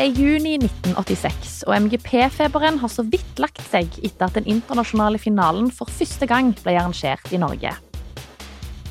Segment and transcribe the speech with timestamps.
[0.00, 5.20] Det er juni 1986, og MGP-feberen har så vidt lagt seg etter at den internasjonale
[5.20, 7.74] finalen for første gang ble arrangert i Norge.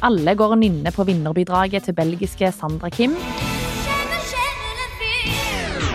[0.05, 3.17] Alle går og nynner på vinnerbidraget til belgiske Sandra Kim.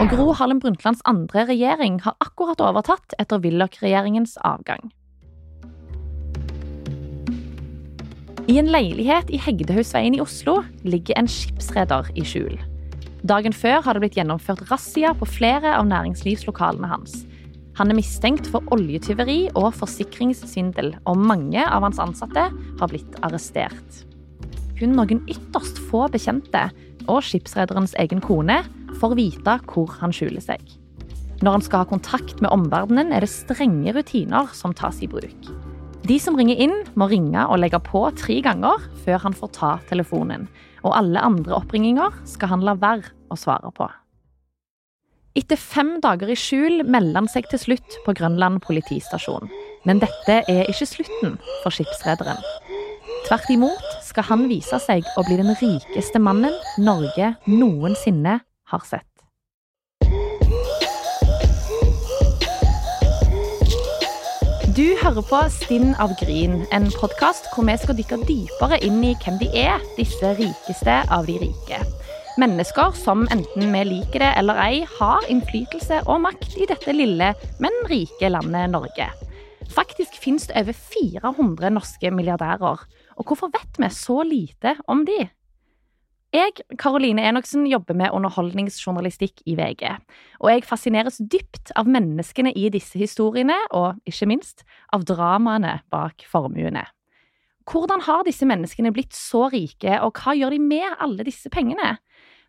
[0.02, 4.90] Og Gro Harlem Brundtlands andre regjering har akkurat overtatt etter Willoch-regjeringens avgang.
[8.50, 12.58] I en leilighet i Hegdehaugsveien i Oslo ligger en skipsreder i skjul.
[13.24, 17.22] Dagen før har det blitt gjennomført razzia på flere av næringslivslokalene hans.
[17.78, 24.02] Han er mistenkt for oljetyveri og forsikringssvindel, og mange av hans ansatte har blitt arrestert.
[24.76, 26.66] Kun noen ytterst få bekjente
[27.08, 28.58] og skipsrederens egen kone
[29.00, 30.60] får vite hvor han skjuler seg.
[31.40, 35.48] Når han skal ha kontakt med omverdenen, er det strenge rutiner som tas i bruk.
[36.04, 39.74] De som ringer inn, må ringe og legge på tre ganger før han får ta
[39.88, 40.44] telefonen.
[40.84, 43.88] Og alle andre oppringinger skal han la være å svare på.
[45.34, 49.48] Etter fem dager i skjul melder han seg til slutt på Grønland politistasjon.
[49.88, 52.38] Men dette er ikke slutten for skipsrederen.
[53.24, 58.38] Tvert imot skal han vise seg å bli den rikeste mannen Norge noensinne
[58.70, 59.13] har sett.
[64.74, 69.12] Du hører på Stinn av Gryn, en podkast hvor vi skal dykke dypere inn i
[69.22, 71.78] hvem de er, disse rikeste av de rike.
[72.42, 77.30] Mennesker som enten vi liker det eller ei, har innflytelse og makt i dette lille,
[77.62, 79.06] men rike landet Norge.
[79.70, 82.82] Faktisk finnes det over 400 norske milliardærer.
[83.14, 85.20] Og hvorfor vet vi så lite om de?
[86.34, 89.84] Jeg, Karoline Enoksen, jobber med underholdningsjournalistikk i VG.
[90.42, 96.26] Og jeg fascineres dypt av menneskene i disse historiene, og ikke minst av dramaene bak
[96.26, 96.82] formuene.
[97.70, 101.94] Hvordan har disse menneskene blitt så rike, og hva gjør de med alle disse pengene?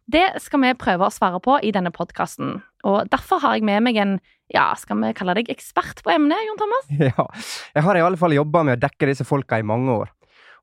[0.10, 2.60] Det skal vi prøve å svare på i denne podkasten.
[2.90, 4.20] Og derfor har jeg med meg en
[4.54, 6.90] ja, skal vi kalle deg ekspert på emnet, Jon Thomas?
[7.14, 7.30] Ja,
[7.78, 10.14] jeg har i alle fall jobba med å dekke disse folka i mange år.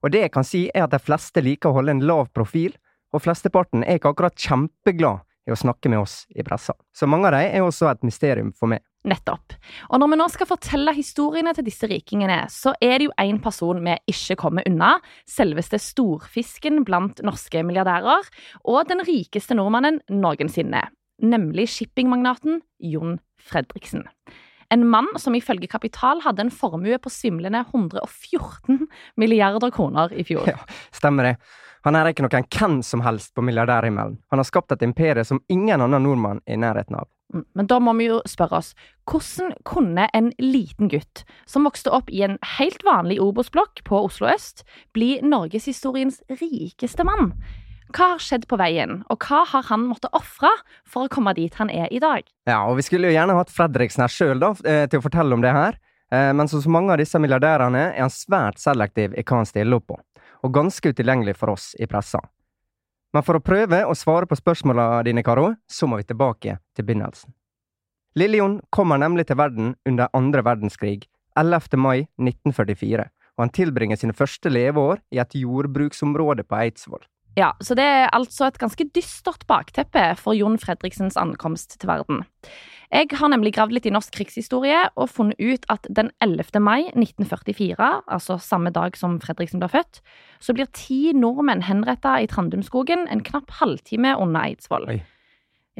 [0.03, 2.75] Og det jeg kan si, er at de fleste liker å holde en lav profil,
[3.12, 6.75] og flesteparten er ikke akkurat kjempeglad i å snakke med oss i pressa.
[6.95, 8.83] Så mange av dem er også et mysterium for meg.
[9.09, 9.56] Nettopp.
[9.91, 13.41] Og når vi nå skal fortelle historiene til disse rikingene, så er det jo én
[13.43, 14.93] person vi ikke kommer unna.
[15.27, 18.31] Selveste storfisken blant norske milliardærer,
[18.62, 20.84] og den rikeste nordmannen noensinne.
[21.23, 22.62] Nemlig shippingmagnaten
[22.93, 24.06] Jon Fredriksen.
[24.73, 28.87] En mann som ifølge Kapital hadde en formue på svimlende 114
[29.21, 30.47] milliarder kroner i fjor.
[30.49, 30.62] Ja,
[30.94, 31.34] stemmer det.
[31.87, 34.20] Han er ikke noen hvem som helst på milliardærhimmelen.
[34.31, 37.09] Han har skapt et imperie som ingen annen nordmann er i nærheten av.
[37.34, 38.70] Mm, men da må vi jo spørre oss,
[39.10, 44.31] hvordan kunne en liten gutt som vokste opp i en helt vanlig Obos-blokk på Oslo
[44.31, 44.62] øst,
[44.94, 47.32] bli norgeshistoriens rikeste mann?
[47.93, 50.49] Hva har skjedd på veien, og hva har han måttet ofre
[50.88, 52.25] for å komme dit han er i dag?
[52.49, 55.34] Ja, og vi skulle jo gjerne hatt Fredriksen her sjøl, da, eh, til å fortelle
[55.37, 55.76] om det her.
[56.12, 59.50] Eh, men som så mange av disse milliardærene er han svært selektiv i hva han
[59.50, 60.00] stiller opp på
[60.43, 62.21] og ganske utilgjengelig for oss i pressa.
[63.13, 66.87] Men for å prøve å svare på spørsmåla dine, Karo, så må vi tilbake til
[66.89, 67.33] begynnelsen.
[68.17, 71.07] Lille-Jon kommer nemlig til verden under andre verdenskrig,
[71.39, 71.79] 11.
[71.81, 77.05] mai 1944, og han tilbringer sine første leveår i et jordbruksområde på Eidsvoll.
[77.38, 82.26] Ja, så det er altså et ganske dystert bakteppe for Jon Fredriksens ankomst til verden.
[82.93, 86.60] Jeg har nemlig gravd litt i norsk krigshistorie og funnet ut at den 11.
[86.60, 90.03] mai 1944, altså samme dag som Fredriksen ble født,
[90.44, 94.84] så blir ti nordmenn henretta i Trandumskogen en knapp halvtime under Eidsvoll.
[94.93, 95.00] Oi.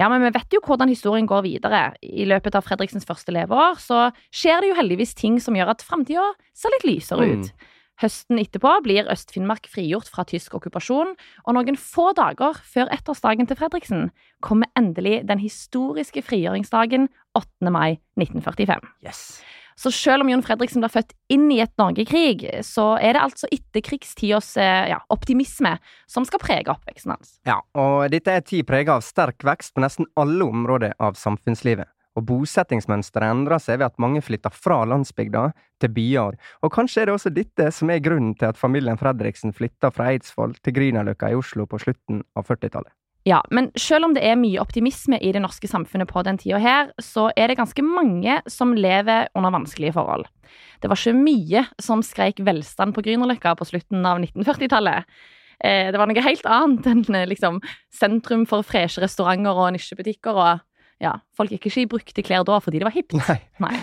[0.01, 1.83] Ja, men vi vet jo hvordan historien går videre.
[2.01, 5.85] I løpet av Fredriksens første leveår så skjer det jo heldigvis ting som gjør at
[5.85, 7.53] framtida ser litt lysere ut.
[7.53, 7.69] Mm.
[8.03, 11.15] Høsten etterpå blir Øst-Finnmark frigjort fra tysk okkupasjon,
[11.47, 14.11] og noen få dager før ettårsdagen til Fredriksen
[14.43, 17.09] kommer endelig den historiske frigjøringsdagen
[17.39, 17.71] 8.
[17.71, 18.83] mai 1945.
[19.07, 19.41] Yes.
[19.79, 23.49] Så selv om Jon Fredriksen ble født inn i et Norgekrig, så er det altså
[23.55, 25.77] etterkrigstidas eh, ja, optimisme
[26.11, 27.39] som skal prege oppveksten hans.
[27.49, 31.89] Ja, og dette er tid prega av sterk vekst på nesten alle områder av samfunnslivet
[32.19, 35.49] og bosettingsmønsteret endrer seg ved at mange flytter fra landsbygda
[35.83, 39.55] til byer, og kanskje er det også dette som er grunnen til at familien Fredriksen
[39.57, 42.93] flytta fra Eidsvoll til Grünerløkka i Oslo på slutten av 40-tallet.
[43.25, 46.59] Ja, men selv om det er mye optimisme i det norske samfunnet på den tida
[46.59, 50.27] her, så er det ganske mange som lever under vanskelige forhold.
[50.83, 55.07] Det var ikke mye som skreik velstand på Grünerløkka på slutten av 1940-tallet.
[55.63, 57.61] Eh, det var noe helt annet enn eh, liksom,
[57.95, 60.67] sentrum for freshe restauranter og nisjebutikker og
[61.03, 63.17] ja, folk gikk ikke i brukte klær da fordi det var hipt.
[63.19, 63.41] Nei.
[63.63, 63.75] Nei.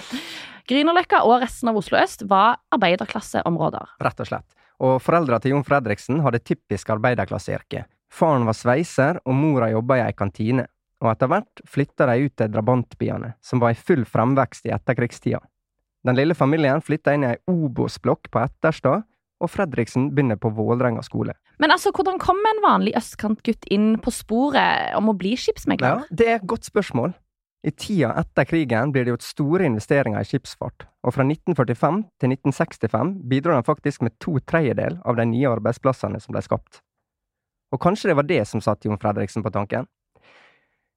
[0.69, 3.95] Grünerløkka og resten av Oslo øst var arbeiderklasseområder.
[4.06, 4.50] Rett og slett.
[4.80, 7.83] Og foreldra til Jon Fredriksen hadde typisk arbeiderklasseyrke.
[8.10, 10.68] Faren var sveiser, og mora jobba i ei kantine.
[11.00, 15.39] og etter hvert flytta de ut til drabantbyene, som var i full fremvekst i etterkrigstida.
[16.04, 19.06] Den lille familien flytta inn i ei Obos-blokk på Etterstad,
[19.39, 21.36] og Fredriksen begynner på Vålerenga skole.
[21.59, 26.03] Men altså, hvordan kom en vanlig østkantgutt inn på sporet om å bli skipsmegler?
[26.03, 27.15] Ja, det er et godt spørsmål.
[27.68, 32.36] I tida etter krigen blir det gjort store investeringer i skipsfart, og fra 1945 til
[32.36, 36.80] 1965 bidro den faktisk med to tredjedel av de nye arbeidsplassene som ble skapt.
[37.75, 39.89] Og kanskje det var det som satte Jon Fredriksen på tanken?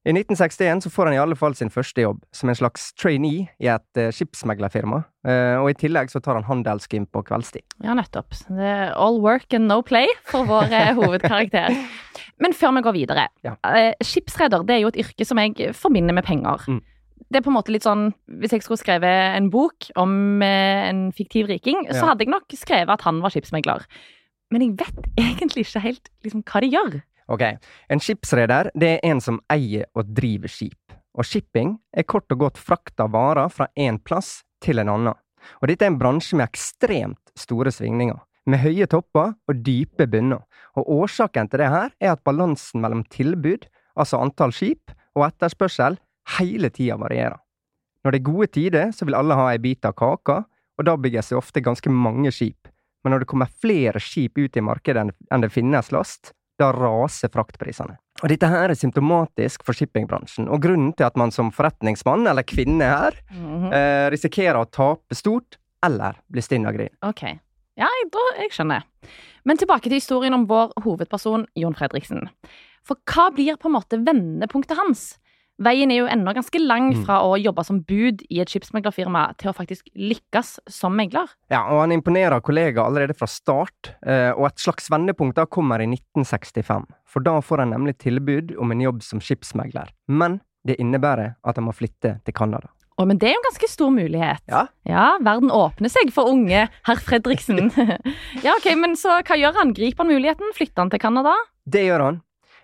[0.03, 3.45] I 1961 så får han i alle fall sin første jobb, som en slags trainee
[3.63, 7.63] i et uh, skipsmeglerfirma, uh, og i tillegg så tar han handelsgym på kveldstid.
[7.85, 8.35] Ja, nettopp.
[8.49, 11.77] Det er all work and no play for vår uh, hovedkarakter.
[12.43, 13.29] Men før vi går videre.
[13.45, 13.53] Ja.
[14.03, 16.65] skipsreder det er jo et yrke som jeg forbinder med penger.
[16.67, 16.81] Mm.
[17.31, 18.09] Det er på en måte litt sånn,
[18.41, 21.95] Hvis jeg skulle skrevet en bok om en fiktiv riking, ja.
[21.95, 23.87] så hadde jeg nok skrevet at han var skipsmegler.
[24.51, 26.99] Men jeg vet egentlig ikke helt liksom, hva de gjør.
[27.27, 27.43] Ok,
[27.89, 30.95] En skipsreder det er en som eier og driver skip.
[31.13, 35.19] Og shipping er kort og godt frakt av varer fra én plass til en annen.
[35.61, 38.17] Og dette er en bransje med ekstremt store svingninger,
[38.47, 40.43] med høye topper og dype bunner.
[40.79, 45.99] Og årsaken til det her er at balansen mellom tilbud, altså antall skip, og etterspørsel
[46.39, 47.37] hele tida varierer.
[48.03, 50.41] Når det er gode tider, så vil alle ha ei bit av kaka,
[50.79, 52.67] og da bygges det ofte ganske mange skip.
[53.03, 56.33] Men når det kommer flere skip ut i markedet enn det finnes last,
[56.63, 57.97] da raser fraktprisene.
[58.23, 62.47] Og dette her er symptomatisk for shippingbransjen, og grunnen til at man som forretningsmann, eller
[62.47, 63.73] kvinne her, mm -hmm.
[63.73, 66.93] eh, risikerer å tape stort, eller bli stinn av grin.
[67.01, 67.23] Ok.
[67.75, 68.83] Ja, da, jeg skjønner.
[69.43, 72.29] Men tilbake til historien om vår hovedperson, Jon Fredriksen.
[72.85, 75.17] For hva blir på en måte vendepunktet hans?
[75.61, 77.03] Veien er jo ennå ganske lang mm.
[77.05, 81.29] fra å jobbe som bud i et skipsmeglerfirma til å faktisk lykkes som megler.
[81.53, 85.83] Ja, og han imponerer kollegaer allerede fra start, eh, og et slags vendepunkt da kommer
[85.83, 86.87] i 1965.
[87.05, 89.93] For da får han nemlig tilbud om en jobb som skipsmegler.
[90.09, 92.71] Men det innebærer at han må flytte til Canada.
[92.97, 94.43] Oh, men det er jo en ganske stor mulighet.
[94.49, 94.67] Ja.
[94.89, 97.71] ja verden åpner seg for unge herr Fredriksen.
[98.45, 99.73] ja, ok, Men så hva gjør han?
[99.77, 100.53] Griper han muligheten?
[100.57, 101.33] Flytter han til Canada?
[101.65, 102.21] Det gjør han.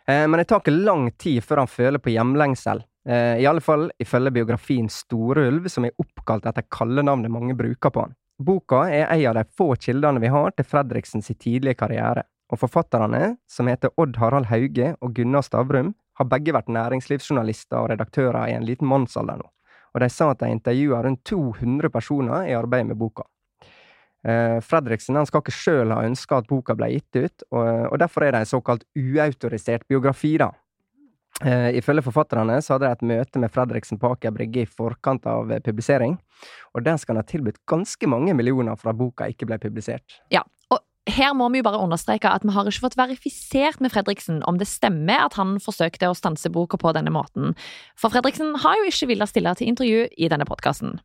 [0.09, 2.81] Eh, men det tar ikke lang tid før han føler på hjemlengsel.
[3.09, 8.07] Eh, I alle fall ifølge biografien Storulv, som er oppkalt etter kallenavnet mange bruker på
[8.07, 8.15] han.
[8.39, 13.35] Boka er en av de få kildene vi har til Fredriksens tidlige karriere, og forfatterne,
[13.51, 18.55] som heter Odd Harald Hauge og Gunnar Stavrum, har begge vært næringslivsjournalister og redaktører i
[18.55, 19.45] en liten mannsalder nå,
[19.94, 23.27] og de sa at de intervjua rundt 200 personer i arbeidet med boka.
[24.27, 27.95] Eh, Fredriksen han skal ikke sjøl ha ønska at boka ble gitt ut, og, og,
[28.01, 30.38] derfor er det en såkalt uautorisert biografi.
[30.42, 30.51] da.
[31.39, 35.24] Uh, ifølge forfatterne så hadde de et møte med Fredriksen på Aker Brygge i forkant
[35.30, 36.18] av eh, publisering,
[36.75, 40.18] og den skal han ha tilbudt ganske mange millioner for at boka ikke ble publisert.
[40.36, 40.42] Ja,
[41.13, 44.59] her må vi jo bare understreke at vi har ikke fått verifisert med Fredriksen om
[44.59, 47.56] det stemmer at han forsøkte å stanse boka på denne måten,
[48.00, 50.97] for Fredriksen har jo ikke villet stille til intervju i denne podkasten.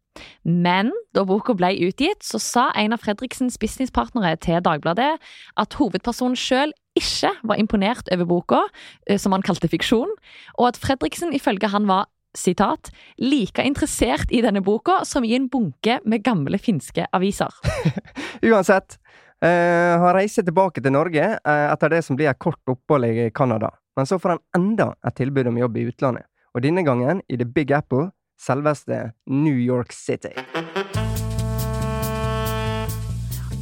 [0.44, 5.12] Men da boka ble utgitt, så sa en av Fredriksens businesspartnere til Dagbladet
[5.60, 8.64] at hovedpersonen sjøl ikke var imponert over boka,
[9.08, 10.10] eh, som han kalte fiksjon,
[10.58, 15.48] og at Fredriksen ifølge han var sitat, like interessert i denne boka som i en
[15.50, 17.54] bunke med gamle finske aviser.
[18.50, 18.98] Uansett,
[19.44, 23.26] Uh, han reiser tilbake til Norge uh, etter det som blir et kort opphold i
[23.36, 23.74] Canada.
[23.92, 26.24] Men så får han enda et tilbud om jobb i utlandet,
[26.56, 28.08] og denne gangen i The Big Apple,
[28.40, 30.32] selveste New York City.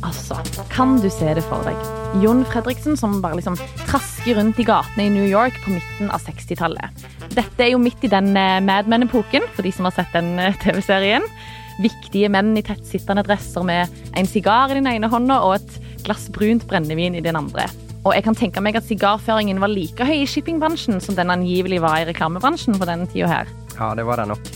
[0.07, 0.39] Altså,
[0.71, 1.83] kan du se det for deg?
[2.23, 3.59] Jon Fredriksen som bare liksom
[3.89, 7.03] trasker rundt i gatene i New York på midten av 60-tallet.
[7.35, 10.37] Dette er jo midt i den uh, Mad Men-epoken, for de som har sett den
[10.63, 11.27] TV-serien
[11.83, 16.29] viktige menn i tettsittende dresser med en sigar i den ene hånda og et glass
[16.33, 17.69] brunt brennevin i den andre.
[18.03, 21.79] Og jeg kan tenke meg at sigarføringen var like høy i shippingbransjen som den angivelig
[21.85, 23.51] var i reklamebransjen på denne tida her.
[23.77, 24.53] Ja, det var det nok.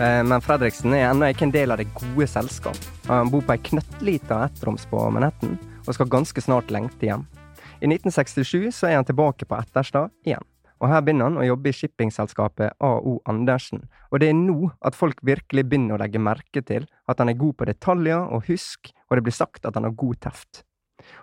[0.00, 2.78] Eh, men Fredriksen er ennå ikke en del av det gode selskap.
[3.08, 7.26] Han bor på ei knøttlita ettroms på Manhattan og skal ganske snart lengte hjem.
[7.78, 10.44] I 1967 så er han tilbake på Etterstad igjen
[10.78, 13.82] og her begynner han å jobbe i shippingselskapet AO Andersen.
[14.12, 17.38] Og det er nå at folk virkelig begynner å legge merke til at han er
[17.40, 20.62] god på detaljer og husk, og det blir sagt at han har god teft.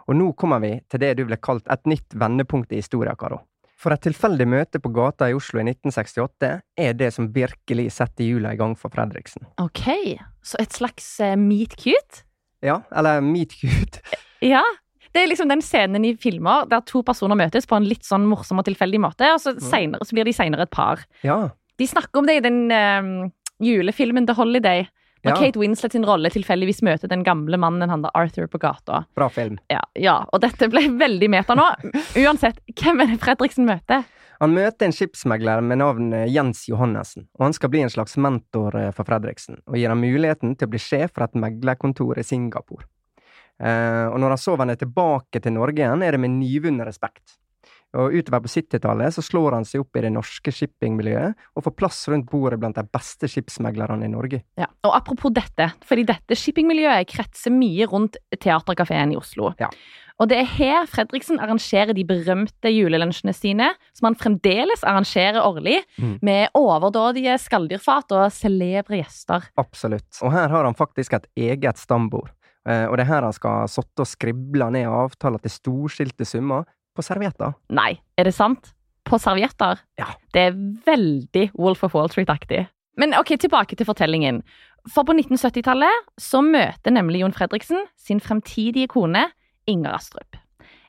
[0.08, 3.42] Og nå kommer vi til det du ville kalt et nytt vendepunkt i historien, Karo.
[3.76, 8.26] For et tilfeldig møte på gata i Oslo i 1968 er det som virkelig setter
[8.26, 9.46] hjula i gang for Fredriksen.
[9.62, 12.24] Ok, så et slags uh, meet cute?
[12.66, 14.02] Ja, eller meet cute.
[14.44, 14.64] Ja,
[15.16, 18.28] det er liksom den scenen i filmer der to personer møtes på en litt sånn
[18.30, 21.06] morsom og tilfeldig måte, og så, senere, så blir de seinere et par.
[21.26, 21.40] Ja.
[21.80, 23.32] De snakker om det i den um,
[23.64, 24.86] julefilmen The Holiday.
[25.26, 25.38] Og ja.
[25.40, 29.06] Kate Winslet sin rolle tilfeldigvis møter den gamle mannen han da Arthur på gata.
[29.18, 29.58] Bra film.
[29.74, 31.66] Ja, ja, og dette ble veldig meta nå.
[32.22, 34.06] Uansett, hvem er det Fredriksen møter?
[34.44, 38.18] Han møter en skipsmegler med navn eh, Jens Johannessen, og han skal bli en slags
[38.22, 42.20] mentor eh, for Fredriksen, og gir ham muligheten til å bli sjef for et meglerkontor
[42.20, 42.86] i Singapore.
[43.62, 47.38] Eh, og når han så vender tilbake til Norge igjen, er det med nyvunnen respekt.
[47.96, 51.76] Og utover på 70-tallet så slår han seg opp i det norske shippingmiljøet, og får
[51.80, 54.42] plass rundt bordet blant de beste skipsmeglerne i Norge.
[54.60, 59.54] Ja, og apropos dette, fordi dette shippingmiljøet kretser mye rundt Theatercaféen i Oslo.
[59.64, 59.70] Ja.
[60.20, 65.82] Og det er her Fredriksen arrangerer de berømte julelunsjene sine, som han fremdeles arrangerer årlig,
[65.98, 66.20] Mm.
[66.22, 69.48] med overdådige skalldyrfat og celebre gjester.
[69.58, 70.20] Absolutt.
[70.22, 72.32] Og her har han faktisk et eget stambord.
[72.66, 76.28] Eh, og det er her han skal ha sittet og skribla ned avtaler til storskilte
[76.28, 77.54] summer på servietter.
[77.76, 78.72] Nei, er det sant?
[79.06, 79.84] På servietter?
[80.02, 80.16] Ja.
[80.34, 80.56] Det er
[80.88, 82.64] veldig Wolf of Wall Street-aktig.
[82.98, 84.42] Men ok, tilbake til fortellingen.
[84.90, 89.28] For på 1970-tallet så møter nemlig Jon Fredriksen sin fremtidige kone
[89.70, 90.40] Inger Astrup.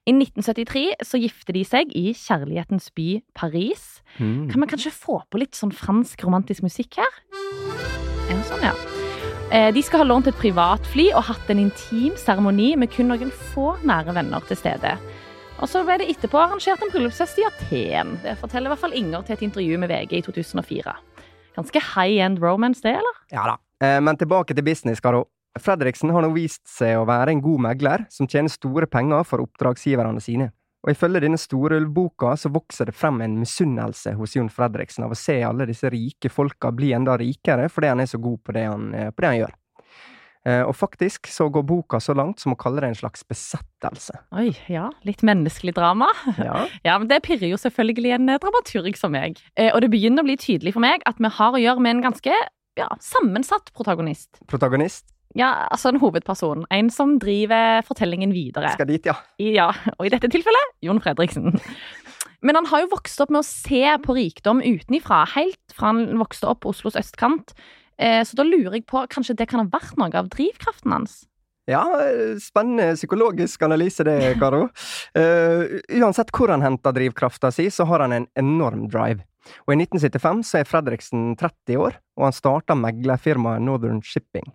[0.06, 3.88] I 1973 så gifter de seg i kjærlighetens by Paris.
[4.21, 4.47] Mm.
[4.52, 7.18] Kan vi kanskje få på litt sånn fransk romantisk musikk her?
[8.30, 8.96] Ja, sånn, ja.
[9.53, 13.31] Eh, De skal ha lånt et privatfly og hatt en intim seremoni med kun noen
[13.53, 14.97] få nære venner til stede.
[15.62, 18.17] Og så ble det etterpå arrangert en bryllupsfest i Aten.
[18.25, 20.97] Det forteller i hvert fall Inger til et intervju med VG i 2004.
[21.57, 23.23] Ganske high end romance, det, eller?
[23.33, 23.57] Ja da.
[23.81, 25.25] Eh, men tilbake til business, Karo.
[25.57, 29.41] Fredriksen har nå vist seg å være en god megler som tjener store penger for
[29.47, 30.50] oppdragsgiverne sine.
[30.87, 35.19] Og ifølge denne Storulv-boka så vokser det frem en misunnelse hos Jon Fredriksen av å
[35.19, 38.62] se alle disse rike folka bli enda rikere fordi han er så god på det
[38.69, 39.57] han, eh, på det han gjør.
[40.47, 44.14] Eh, Og faktisk så går boka så langt som å kalle det en slags besettelse.
[44.38, 44.87] Oi, ja.
[45.02, 46.07] Litt menneskelig drama.
[46.38, 46.69] Ja.
[46.87, 49.43] Ja, men Det pirrer jo selvfølgelig en eh, dramaturg som meg.
[49.75, 52.07] Og det begynner å bli tydelig for meg at vi har å gjøre med en
[52.12, 52.38] ganske
[52.78, 54.38] ja, sammensatt protagonist.
[54.47, 56.64] Protagonist Ja, altså en hovedperson.
[56.73, 58.73] En som driver fortellingen videre.
[58.73, 59.19] skal dit, ja.
[59.43, 61.52] I, ja, og i dette tilfellet Jon Fredriksen.
[62.45, 66.19] Men han har jo vokst opp med å se på rikdom utenifra, helt fra han
[66.21, 67.55] vokste opp på Oslos østkant.
[67.99, 71.25] Eh, Så da lurer jeg på, kanskje det kan ha vært noe av drivkraften hans?
[71.66, 71.83] Ja,
[72.38, 74.69] spennende psykologisk analyse det, Karo.
[75.19, 79.25] Uh, uansett hvor han henter drivkrafta si, så har han en enorm drive.
[79.66, 84.47] Og i 1975 så er Fredriksen 30 år, og han starter meglerfirmaet Northern Shipping.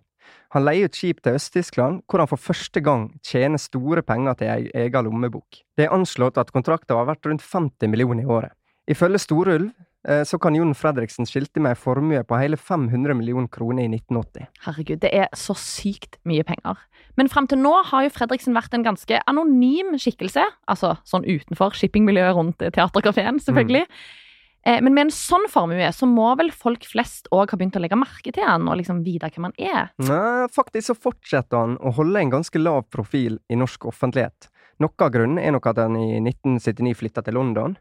[0.52, 4.50] Han leier ut skip til Øst-Tyskland, hvor han for første gang tjener store penger til
[4.52, 5.62] ei egen lommebok.
[5.76, 8.52] Det er anslått at kontrakten har vært rundt 50 millioner i året.
[8.90, 9.70] Ifølge Storulv
[10.08, 13.92] eh, så kan Jon Fredriksen skilte med en formue på hele 500 millioner kroner i
[13.94, 14.48] 1980.
[14.66, 16.80] Herregud, det er så sykt mye penger.
[17.16, 20.44] Men frem til nå har jo Fredriksen vært en ganske anonym skikkelse.
[20.68, 23.86] Altså sånn utenfor shippingmiljøet rundt Teaterkafeen, selvfølgelig.
[23.88, 24.21] Eh,
[24.64, 27.98] Men med en sånn formue så må vel folk flest òg ha begynt å legge
[27.98, 29.88] merke til han og liksom vite hvem han er.
[30.06, 34.52] Nei, faktisk så fortsetter han å holde en ganske lav profil i norsk offentlighet.
[34.82, 37.74] Noe av grunnen er nok at han i 1979 flytta til London,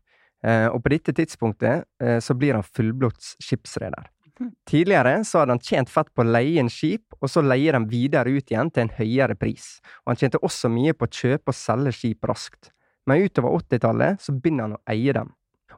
[0.46, 4.10] eh, og på dette tidspunktet eh, så blir han fullblods skipsreder.
[4.42, 4.52] Mhm.
[4.70, 7.88] Tidligere så hadde han tjent fett på å leie en skip, og så leie dem
[7.90, 9.80] videre ut igjen til en høyere pris.
[10.04, 12.72] Og han tjente også mye på å kjøpe og selge skip raskt.
[13.06, 15.32] Men utover 80-tallet så begynner han å eie dem.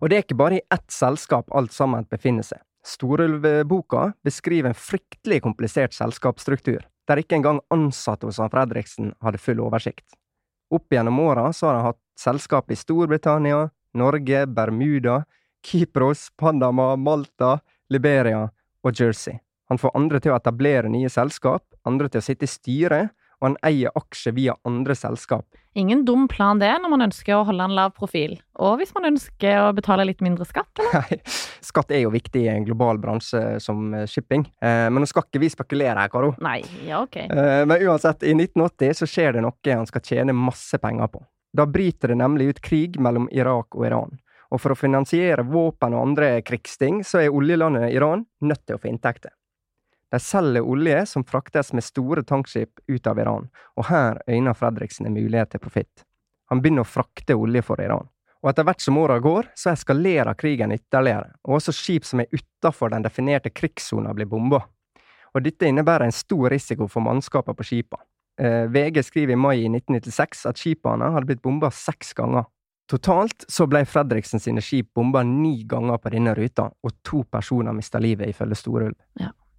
[0.04, 2.60] Og det er ikke bare i ett selskap alt sammen befinner seg.
[2.84, 9.62] Storulv-boka beskriver en fryktelig komplisert selskapsstruktur, der ikke engang ansatte hos han Fredriksen hadde full
[9.64, 10.18] oversikt.
[10.74, 15.22] Opp gjennom åra har han hatt selskap i Storbritannia, Norge, Bermuda,
[15.64, 18.50] Kypros, Panama, Malta, Liberia
[18.84, 19.40] og Jersey.
[19.72, 23.50] Han får andre til å etablere nye selskap, andre til å sitte i styret, og
[23.50, 25.44] han eier aksjer via andre selskap.
[25.76, 28.38] Ingen dum plan det når man ønsker å holde en lav profil.
[28.62, 30.94] Og hvis man ønsker å betale litt mindre skatt, eller?
[31.10, 31.20] Nei,
[31.66, 35.28] skatt er jo viktig i en global bransje som eh, shipping, eh, men nå skal
[35.28, 36.32] ikke vi spekulere her, Karo.
[36.46, 37.20] Nei, ja ok.
[37.26, 41.26] Eh, Men uansett, i 1980 så skjer det noe han skal tjene masse penger på.
[41.54, 44.20] Da bryter det nemlig ut krig mellom Irak og Iran.
[44.54, 48.82] Og for å finansiere våpen og andre krigsting, så er oljelandet Iran nødt til å
[48.82, 49.34] få inntekter.
[50.14, 55.08] De selger olje som fraktes med store tankskip ut av Iran, og her øyner Fredriksen
[55.10, 56.04] en mulighet til profitt.
[56.54, 58.12] Han begynner å frakte olje for Iran.
[58.44, 62.30] Og etter hvert som åra går, så eskalerer krigen ytterligere, og også skip som er
[62.30, 64.62] utafor den definerte krigssona blir bomba.
[65.34, 68.04] Og dette innebærer en stor risiko for mannskapet på skipa.
[68.38, 72.46] Eh, VG skriver i mai i 1996 at skipene hadde blitt bomba seks ganger.
[72.86, 77.74] Totalt så ble Fredriksen sine skip bomba ni ganger på denne ruta, og to personer
[77.74, 79.00] mista livet, ifølge Storulv.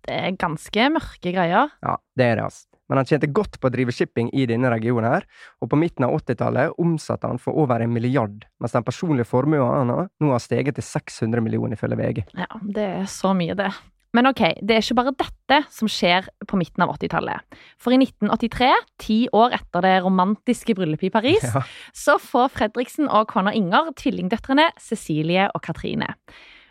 [0.04, 1.70] Det er ganske mørke greier.
[1.84, 2.66] Ja, det er det, altså.
[2.92, 5.24] Men han tjente godt på å drive shipping i denne regionen her,
[5.64, 9.64] og på midten av 80-tallet omsatte han for over en milliard, mens den personlige formuen
[9.88, 12.22] hans nå har steget til 600 millioner, ifølge VG.
[12.36, 13.70] Ja, det er så mye, det.
[14.14, 17.56] Men ok, det er ikke bare dette som skjer på midten av 80-tallet.
[17.82, 18.68] For i 1983,
[19.02, 21.64] ti år etter det romantiske bryllupet i Paris, Ja.
[21.96, 26.12] så får Fredriksen og kona Inger tvillingdøtrene Cecilie og Katrine.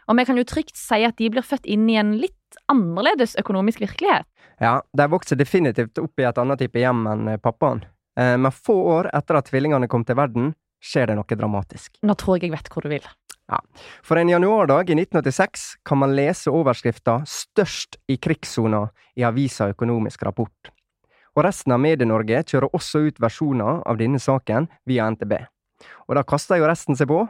[0.07, 3.35] Og vi kan jo trygt si at de blir født inn i en litt annerledes
[3.39, 4.27] økonomisk virkelighet.
[4.61, 7.83] Ja, de vokser definitivt opp i et annet type hjem enn eh, pappaen.
[8.19, 11.95] Eh, Men få år etter at tvillingene kom til verden, skjer det noe dramatisk.
[12.03, 13.07] Nå tror jeg jeg vet hvor du vil.
[13.51, 13.59] Ja.
[14.03, 20.23] For en januardag i 1986 kan man lese overskrifta 'Størst i krigssona' i avisa Økonomisk
[20.23, 20.71] Rapport.
[21.35, 25.33] Og resten av Medie-Norge kjører også ut versjoner av denne saken via NTB.
[26.07, 27.27] Og da kaster jo resten seg på,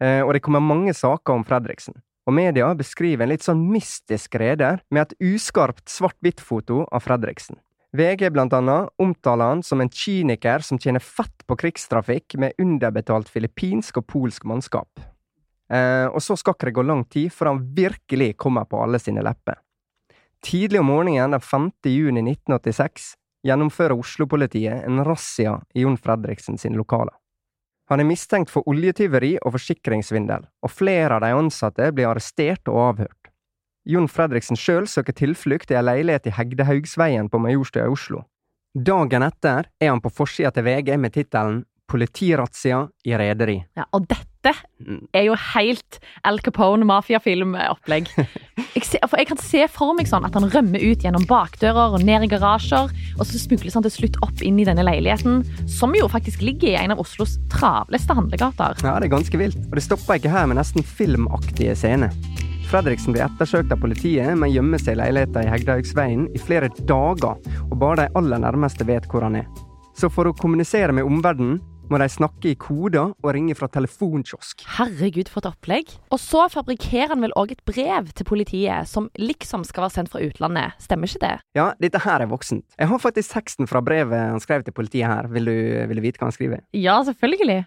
[0.00, 1.94] eh, og det kommer mange saker om Fredriksen.
[2.26, 7.58] Og media beskriver en litt sånn mystisk reder med et uskarpt svart-hvitt-foto av Fredriksen.
[7.92, 13.28] VG blant annet omtaler han som en kyniker som tjener fett på krigstrafikk med underbetalt
[13.28, 15.02] filippinsk og polsk mannskap.
[15.72, 19.00] Eh, og så skal ikke det gå lang tid før han virkelig kommer på alle
[19.02, 19.58] sine lepper.
[20.42, 21.68] Tidlig om morgenen den 5.
[21.90, 23.12] juni 1986
[23.46, 27.14] gjennomfører Oslo-politiet en razzia i Jon Fredriksen sine lokaler.
[27.92, 32.78] Han er mistenkt for oljetyveri og forsikringssvindel, og flere av de ansatte blir arrestert og
[32.86, 33.28] avhørt.
[33.84, 38.22] Jon Fredriksen sjøl søker tilflukt i ei leilighet i Hegdehaugsveien på Majorstua i Oslo.
[38.72, 41.58] Dagen etter er han på forsida til VG med tittelen
[41.92, 43.58] Politiradzia i rederi.
[43.76, 44.54] Ja, og dette
[45.12, 48.08] er jo helt Al Capone mafiafilmopplegg.
[48.72, 52.24] Jeg, jeg kan se for meg sånn at han rømmer ut gjennom bakdører og ned
[52.24, 56.08] i garasjer, og så smugles han til slutt opp inn i denne leiligheten, som jo
[56.08, 58.80] faktisk ligger i en av Oslos travleste handlegater.
[58.80, 59.58] Ja, det er ganske vilt.
[59.68, 62.16] Og det stopper ikke her med nesten filmaktige scener.
[62.72, 67.36] Fredriksen blir ettersøkt av politiet, men gjemmer seg i leiligheten i Hegdehaugsveien i flere dager,
[67.68, 69.50] og bare de aller nærmeste vet hvor han er.
[69.98, 71.60] Så for å kommunisere med omverdenen
[71.92, 74.64] må de snakke i koder og ringe fra telefonkiosk.
[74.78, 75.92] Herregud, for et opplegg.
[76.12, 80.12] Og så fabrikkerer han vel òg et brev til politiet, som liksom skal være sendt
[80.12, 80.78] fra utlandet.
[80.82, 81.34] Stemmer ikke det?
[81.58, 82.66] Ja, dette her er voksent.
[82.78, 85.28] Jeg har faktisk teksten fra brevet han skrev til politiet her.
[85.32, 85.54] Vil du,
[85.90, 86.64] vil du vite hva han skriver?
[86.76, 87.62] Ja, selvfølgelig.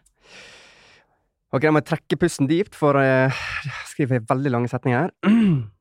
[1.55, 5.15] Ok, jeg må trekke pusten dypt, for uh, jeg skriver veldig lange setninger her.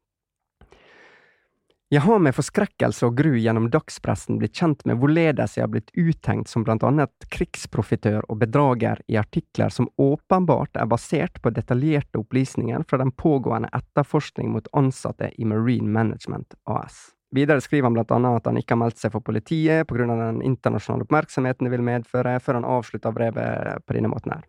[1.93, 5.93] Jeg har med forskrekkelse og gru gjennom dagspressen blitt kjent med hvorledes jeg har blitt
[6.01, 12.23] uthengt som blant annet krigsprofitør og bedrager i artikler som åpenbart er basert på detaljerte
[12.23, 17.13] opplysninger fra den pågående etterforskning mot ansatte i Marine Management AS.
[17.37, 20.41] Videre skriver han blant annet at han ikke har meldt seg for politiet av den
[20.41, 24.45] internasjonale oppmerksomheten det vil medføre, før han avslutter brevet på denne måten her.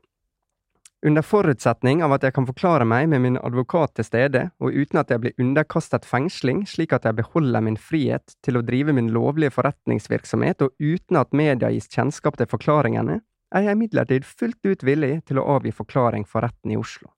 [1.06, 4.98] Under forutsetning av at jeg kan forklare meg med min advokat til stede, og uten
[4.98, 9.12] at jeg blir underkastet fengsling, slik at jeg beholder min frihet til å drive min
[9.14, 13.20] lovlige forretningsvirksomhet, og uten at media gis kjennskap til forklaringene,
[13.54, 17.12] er jeg imidlertid fullt ut villig til å avgi forklaring for retten i Oslo.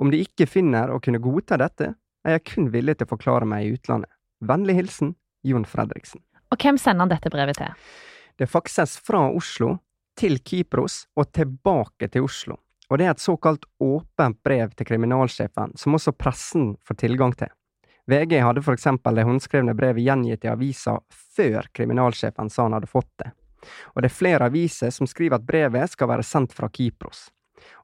[0.00, 1.90] Om de ikke finner å kunne godta dette,
[2.24, 4.08] er jeg kun villig til å forklare meg i utlandet.
[4.40, 5.12] Vennlig hilsen
[5.44, 6.22] Jon Fredriksen.
[6.48, 7.76] Og hvem sender han dette brevet til?
[8.40, 9.74] Det fakses fra Oslo
[10.16, 12.56] til Kypros og tilbake til Oslo.
[12.88, 17.50] Og det er et såkalt åpent brev til kriminalsjefen, som også pressen får tilgang til.
[18.08, 20.94] VG hadde for eksempel det håndskrevne brevet gjengitt i avisa
[21.36, 23.34] før kriminalsjefen sa han hadde fått det.
[23.92, 27.26] Og det er flere aviser som skriver at brevet skal være sendt fra Kypros.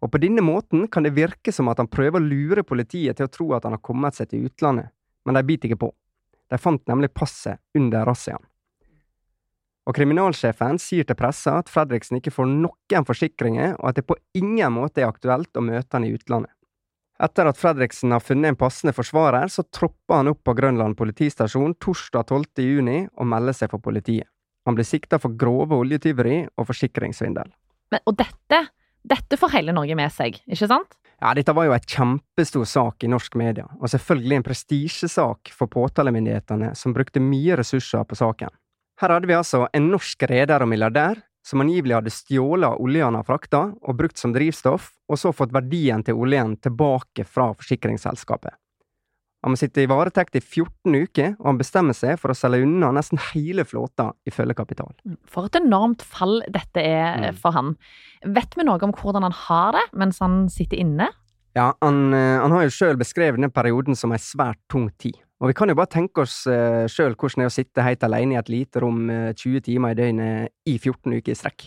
[0.00, 3.28] Og på denne måten kan det virke som at han prøver å lure politiet til
[3.28, 4.94] å tro at han har kommet seg til utlandet,
[5.26, 5.92] men de biter ikke på.
[6.48, 8.44] De fant nemlig passet under razziaen.
[9.84, 14.16] Og kriminalsjefen sier til pressa at Fredriksen ikke får noen forsikringer, og at det på
[14.38, 16.52] ingen måte er aktuelt å møte han i utlandet.
[17.22, 21.76] Etter at Fredriksen har funnet en passende forsvarer, så tropper han opp på Grønland politistasjon
[21.78, 22.64] torsdag 12.
[22.64, 24.26] juni og melder seg for politiet.
[24.66, 27.52] Han blir sikta for grove oljetyveri og forsikringssvindel.
[27.92, 28.60] Men, og dette,
[29.04, 30.96] dette får hele Norge med seg, ikke sant?
[31.20, 35.70] Ja, dette var jo et kjempestor sak i norsk media, og selvfølgelig en prestisjesak for
[35.70, 38.50] påtalemyndighetene, som brukte mye ressurser på saken.
[39.04, 43.18] Her hadde vi altså en norsk reder og milliardær som angivelig hadde stjålet olja han
[43.18, 48.54] har frakta og brukt som drivstoff, og så fått verdien til oljen tilbake fra forsikringsselskapet.
[49.44, 52.64] Han må sitte i varetekt i 14 uker, og han bestemmer seg for å selge
[52.64, 54.94] unna nesten hele flåta i følgekapital.
[55.28, 57.36] For et enormt fall dette er Mm.
[57.36, 57.76] for han.
[58.24, 61.10] Vet vi noe om hvordan han har det mens han sitter inne?
[61.54, 65.20] Ja, han, eh, han har jo sjøl beskrevet denne perioden som ei svært tung tid.
[65.44, 68.04] Og vi kan jo bare tenke oss uh, sjøl hvordan det er å sitte helt
[68.06, 71.66] alene i et lite rom eh, 20 timer i døgnet i 14 uker i strekk.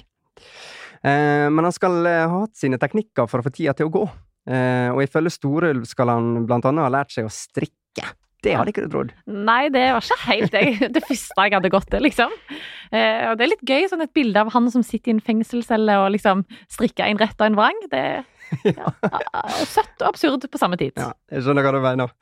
[1.05, 3.93] Eh, men han skal eh, ha hatt sine teknikker for å få tida til å
[3.93, 4.05] gå.
[4.49, 8.07] Eh, og ifølge Storulv skal han blant annet ha lært seg å strikke.
[8.45, 9.13] Det hadde ikke du trodd.
[9.29, 12.33] Nei, det var ikke helt det, det første jeg hadde gått til, liksom.
[12.89, 15.23] Eh, og det er litt gøy, sånn et bilde av han som sitter i en
[15.25, 17.81] fengselscelle og liksom strikker en rett og en vrang.
[17.91, 18.25] Det er
[18.79, 18.93] ja,
[19.67, 20.95] søtt og absurd på samme tid.
[20.97, 22.15] Ja, jeg skjønner hva du mener.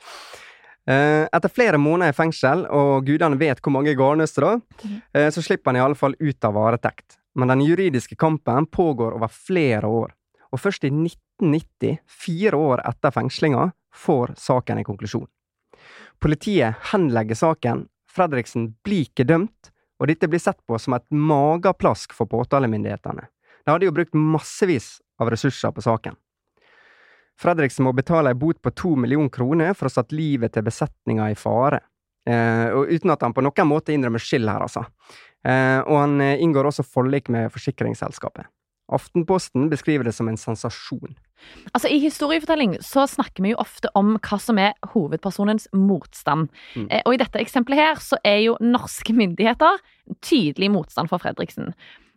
[0.88, 5.02] Eh, etter flere måneder i fengsel, og gudene vet hvor mange garnnøster, Mhm.
[5.14, 7.18] eh, så slipper han i alle fall ut av varetekt.
[7.36, 10.12] Men den juridiske kampen pågår over flere år.
[10.54, 15.28] Og først i 1990, fire år etter fengslinga, får saken en konklusjon.
[16.22, 22.14] Politiet henlegger saken, Fredriksen blir ikke dømt, og dette blir sett på som et mageplask
[22.14, 23.28] for påtalemyndighetene.
[23.66, 26.16] De hadde jo brukt massevis av ressurser på saken.
[27.42, 30.66] Fredriksen må betale ei bot på to millioner kroner for å ha satt livet til
[30.66, 31.82] besetninga i fare.
[32.26, 34.86] Eh, og uten at han på noen måte innrømmer skyld her, altså.
[35.46, 38.48] Eh, og han eh, inngår også forlik med forsikringsselskapet.
[38.94, 41.16] Aftenposten beskriver det som en sensasjon.
[41.74, 46.52] Altså, I historiefortelling så snakker vi jo ofte om hva som er hovedpersonens motstand.
[46.76, 46.88] Mm.
[46.90, 49.82] Eh, og i dette eksempelet her så er jo norske myndigheter
[50.26, 51.74] tydelig motstand for Fredriksen.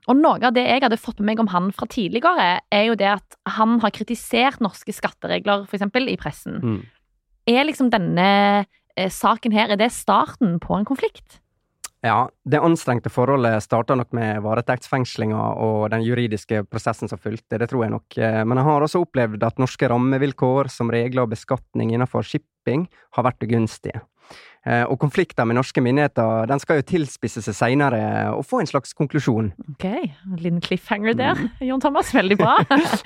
[0.08, 2.96] Og noe av det jeg hadde fått med meg om han fra tidligere, er jo
[2.98, 5.84] det at han har kritisert norske skatteregler, f.eks.
[5.84, 6.62] i pressen.
[6.62, 6.80] Mm.
[7.48, 8.30] Er liksom denne
[8.96, 11.42] eh, saken her, er det starten på en konflikt?
[12.06, 17.66] Ja, det anstrengte forholdet starta nok med varetektsfengslinga og den juridiske prosessen som fulgte, det
[17.72, 18.18] tror jeg nok.
[18.18, 22.86] Eh, Men jeg har også opplevd at norske rammevilkår, som regler og beskatning innenfor shipping,
[23.18, 24.04] har vært ugunstige.
[24.66, 28.00] Eh, Og konflikter med norske myndigheter den skal jo tilspisse seg seinere
[28.34, 29.52] og få en slags konklusjon.
[29.74, 32.10] Ok, en liten cliffhanger der, Jon Thomas.
[32.14, 32.56] Veldig bra.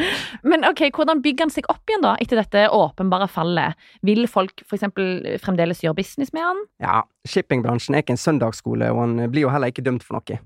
[0.51, 3.77] Men ok, hvordan bygger han seg opp igjen da, etter dette åpenbare fallet?
[4.03, 4.89] Vil folk f.eks.
[5.45, 6.63] fremdeles gjøre business med han?
[6.83, 10.41] Ja, shippingbransjen er ikke en søndagsskole, og han blir jo heller ikke dømt for noe.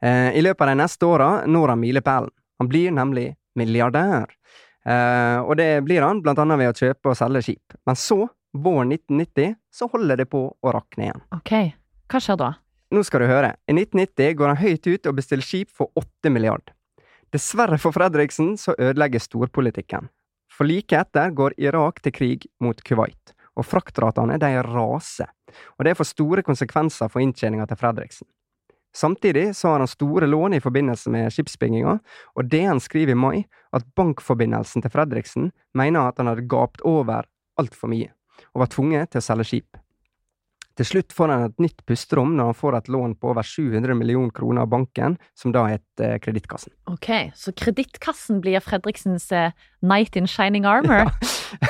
[0.00, 2.30] Eh, I løpet av de neste åra når han milepælen.
[2.60, 4.28] Han blir nemlig milliardær.
[4.86, 7.74] Eh, og det blir han blant annet ved å kjøpe og selge skip.
[7.88, 11.22] Men så, våren 1990, så holder det på å rakne igjen.
[11.36, 11.52] Ok,
[12.10, 12.50] hva skjer da?
[12.90, 13.54] Nå skal du høre.
[13.70, 16.72] I 1990 går han høyt ut og bestiller skip for 8 milliard.
[17.30, 20.08] Dessverre for Fredriksen så ødelegger storpolitikken.
[20.50, 25.30] For like etter går Irak til krig mot Kuwait, og fraktratene de raser.
[25.78, 28.26] Og det får store konsekvenser for inntjeninga til Fredriksen.
[28.90, 31.98] Samtidig så har han store lån i forbindelse med skipsbygginga,
[32.34, 37.28] og DN skriver i mai at bankforbindelsen til Fredriksen mener at han hadde gapt over
[37.60, 38.10] altfor mye,
[38.54, 39.80] og var tvunget til å selge skip.
[40.80, 43.96] Til slutt får han et nytt pusterom når han får et lån på over 700
[43.98, 46.72] millioner kroner av banken, som da heter Kredittkassen.
[46.88, 51.10] Ok, så kredittkassen blir Fredriksens Night knight in shining armor?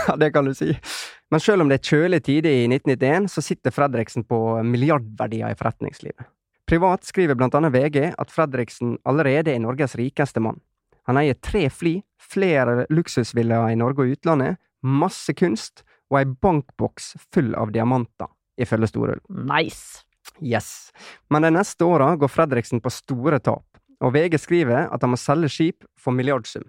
[0.06, 0.74] Ja, det kan du si.
[1.32, 5.56] Men selv om det er kjølige tider i 1991, så sitter Fredriksen på milliardverdier i
[5.56, 6.26] forretningslivet.
[6.68, 10.60] Privat skriver blant annet VG at Fredriksen allerede er Norges rikeste mann.
[11.08, 17.14] Han eier tre fly, flere luksusvillaer i Norge og utlandet, masse kunst og ei bankboks
[17.34, 19.22] full av diamanter, ifølge Storulv.
[19.30, 20.04] Nice.
[20.40, 20.90] Yes.
[21.30, 23.66] Men de neste åra går Fredriksen på store tap,
[24.00, 26.66] og VG skriver at han må selge skip for milliardsum.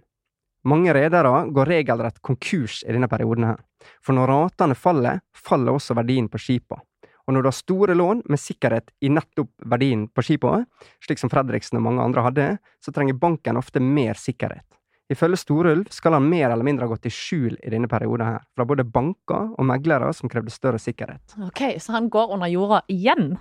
[0.68, 3.62] Mange redere går regelrett konkurs i denne perioden her,
[4.06, 6.78] for når ratene faller, faller også verdien på skipa.
[7.26, 10.60] Og når du har store lån med sikkerhet i nettopp verdien på skipa,
[11.02, 12.48] slik som Fredriksen og mange andre hadde,
[12.82, 14.66] så trenger banken ofte mer sikkerhet.
[15.12, 18.44] Ifølge Storulv skal han mer eller mindre ha gått i skjul i denne perioden her,
[18.56, 21.36] fra både banker og meglere som krevde større sikkerhet.
[21.50, 23.34] Ok, så han går under jorda igjen?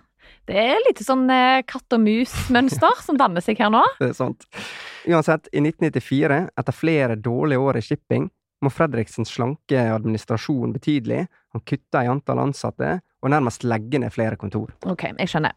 [0.48, 3.82] Det er litt sånn eh, katt og mus-mønster som danner seg her nå.
[4.02, 4.44] Det er sant.
[5.08, 8.28] Uansett, i 1994, etter flere dårlige år i shipping,
[8.60, 14.36] må Fredriksen slanke administrasjonen betydelig, han kutter i antall ansatte, og nærmest legge ned flere
[14.40, 14.70] kontor.
[14.88, 15.52] Ok, jeg skjønner.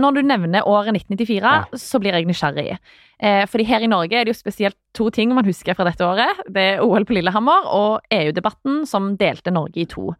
[0.00, 1.64] Når du nevner året 1994, Ja.
[1.76, 2.78] så blir jeg nysgjerrig.
[3.20, 6.00] Eh, fordi her i Norge er det jo spesielt to ting man husker fra dette
[6.04, 6.40] året.
[6.48, 10.14] Det er OL på Lillehammer og EU-debatten som delte Norge i to.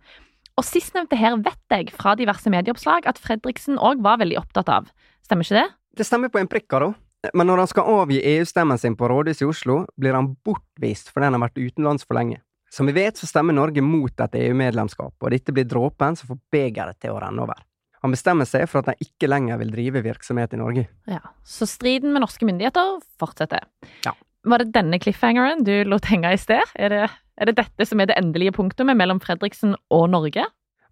[0.56, 4.86] Og sistnevnte her vet jeg fra diverse medieoppslag at Fredriksen òg var veldig opptatt av.
[5.24, 5.68] Stemmer ikke det?
[5.96, 6.94] Det stemmer på en prikk, da.
[7.34, 11.24] Men når han skal avgi EU-stemmen sin på rådhuset i Oslo, blir han bortvist fordi
[11.24, 12.40] han har vært utenlands for lenge.
[12.72, 16.40] Som vi vet, så stemmer Norge mot et EU-medlemskap, og dette blir dråpen som får
[16.52, 17.62] begeret til å renne over.
[18.04, 20.84] Han bestemmer seg for at han ikke lenger vil drive virksomhet i Norge.
[21.10, 21.22] Ja.
[21.46, 23.64] Så striden med norske myndigheter fortsetter.
[24.04, 24.12] Ja.
[24.46, 26.62] Var det denne cliffhangeren du lot henge i sted?
[26.78, 27.06] Er det,
[27.40, 30.44] er det dette som er det endelige punktumet mellom Fredriksen og Norge?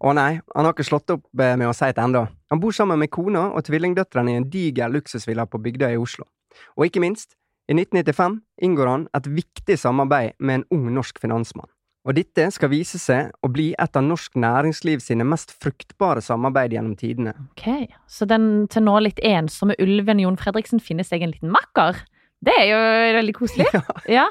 [0.03, 2.25] Å nei, han har ikke slått opp eh, med å si det ennå.
[2.51, 6.27] Han bor sammen med kona og tvillingdøtrene i en diger luksusvilla på Bygdøy i Oslo.
[6.75, 11.69] Og ikke minst, i 1995 inngår han et viktig samarbeid med en ung norsk finansmann.
[12.05, 16.75] Og dette skal vise seg å bli et av norsk næringsliv sine mest fruktbare samarbeid
[16.75, 17.33] gjennom tidene.
[17.55, 22.03] Ok, så den til nå litt ensomme ulven Jon Fredriksen finner seg en liten makker?
[22.45, 22.77] Det er jo
[23.17, 23.65] veldig koselig.
[24.17, 24.27] Ja.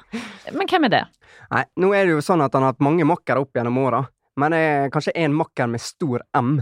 [0.54, 1.02] Men hvem er det?
[1.50, 4.04] Nei, nå er det jo sånn at han har hatt mange makkere opp gjennom åra,
[4.38, 6.56] men det er kanskje en makker med stor M.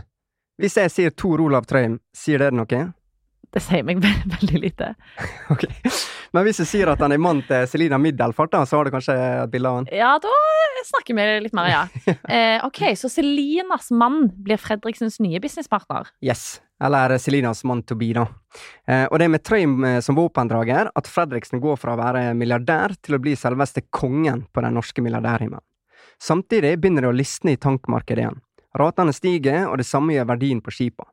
[0.61, 2.82] Hvis jeg sier Tor Olav Trøim, sier det noe?
[3.52, 4.00] Det sier meg
[4.38, 4.94] veldig lite.
[5.52, 5.68] Ok.
[6.32, 8.94] Men hvis du sier at han er mann til Selina Middelfart, da, så har du
[8.94, 9.88] kanskje et bilde av han?
[9.92, 10.32] Ja, da
[10.88, 11.82] snakker vi litt mer, ja.
[12.32, 16.08] Eh, ok, så Selinas mann blir Fredriksens nye businesspartner.
[16.24, 16.62] Yes.
[16.82, 18.24] Eller Selinas mann to be, da.
[18.88, 22.32] Eh, og det er med Trøim eh, som våpendrager at Fredriksen går fra å være
[22.38, 25.62] milliardær til å bli selveste kongen på den norske milliardærhimmelen.
[26.22, 28.40] Samtidig begynner det å lysne i tankmarkedet igjen.
[28.78, 31.10] Ratene stiger, og det samme gjør verdien på skipa.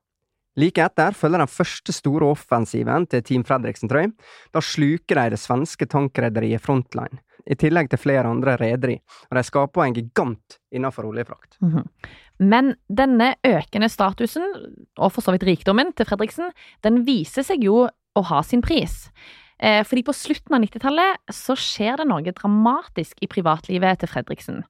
[0.58, 4.10] Like etter følger den første store offensiven til Team Fredriksen Trøy.
[4.56, 8.98] Da sluker de det svenske tankrederiet Frontline, i tillegg til flere andre rederi,
[9.30, 11.58] og de skaper en gigant innenfor oljefrakt.
[11.62, 11.86] Mm -hmm.
[12.40, 14.44] Men denne økende statusen,
[14.98, 16.52] og for så vidt rikdommen til Fredriksen,
[16.84, 19.10] den viser seg jo å ha sin pris.
[19.60, 24.64] Eh, fordi på slutten av 90-tallet så skjer det noe dramatisk i privatlivet til Fredriksen.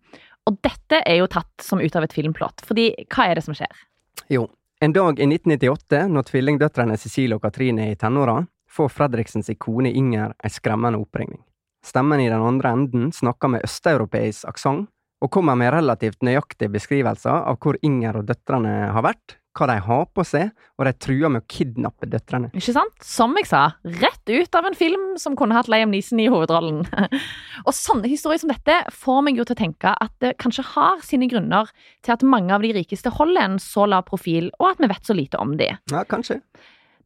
[0.50, 3.54] Og dette er jo tatt som ut av et filmplott, fordi hva er det som
[3.54, 3.86] skjer?
[4.34, 4.48] Jo,
[4.82, 8.38] en dag i 1998, når tvillingdøtrene Cecilie og Katrine er i tenåra,
[8.72, 11.42] får Fredriksens kone Inger ei skremmende oppringning.
[11.86, 14.88] Stemmen i den andre enden snakker med østeuropeisk aksent,
[15.20, 19.76] og kommer med relativt nøyaktige beskrivelser av hvor Inger og døtrene har vært, hva de
[19.84, 22.52] har på seg, og de truer med å kidnappe døtrene.
[22.56, 22.96] Ikke sant?
[23.04, 23.66] Som jeg sa,
[24.00, 26.86] rett ut av en film som kunne hatt Liam Neeson i hovedrollen.
[27.68, 31.04] og sånne historier som dette får meg jo til å tenke at det kanskje har
[31.06, 31.72] sine grunner
[32.06, 35.12] til at mange av de rikeste holder en så lav profil, og at vi vet
[35.12, 35.74] så lite om de.
[35.92, 36.40] Ja, kanskje.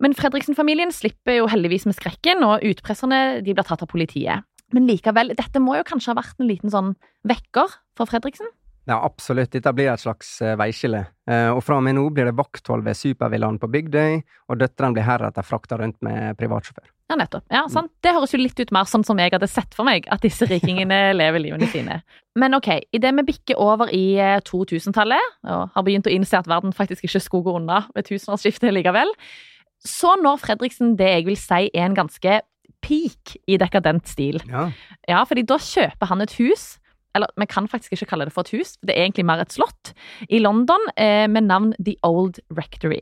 [0.04, 4.46] Men Fredriksen-familien slipper jo heldigvis med skrekken, og utpresserne de blir tatt av politiet.
[4.74, 6.96] Men likevel, dette må jo kanskje ha vært en liten sånn
[7.30, 8.50] vekker for Fredriksen?
[8.90, 9.54] Ja, absolutt.
[9.54, 11.06] Dette blir et slags uh, veiskille.
[11.30, 14.18] Uh, og fra og med nå blir det vakthold ved Supervillaen på Bygdøy,
[14.52, 16.90] og døtrene blir heretter frakta rundt med privatsjåfør.
[17.12, 17.46] Ja, nettopp.
[17.52, 17.92] Ja, sant.
[18.04, 20.48] Det høres jo litt ut mer sånn som jeg hadde sett for meg at disse
[20.50, 22.00] rikingene lever livene sine.
[22.40, 24.18] Men ok, idet vi bikker over i
[24.48, 28.08] 2000-tallet, eh, og har begynt å innse at verden faktisk ikke skulle gå unna ved
[28.10, 29.12] tusenårsskiftet likevel,
[29.84, 32.40] så når Fredriksen det jeg vil si er en ganske
[32.84, 34.42] peak i dekadent stil.
[34.50, 34.70] Ja.
[35.08, 36.74] ja, fordi da kjøper han et hus
[37.16, 39.54] eller vi kan faktisk ikke kalle det for et hus, det er egentlig mer et
[39.54, 39.94] slott,
[40.30, 43.02] i London eh, med navn The Old Rectory.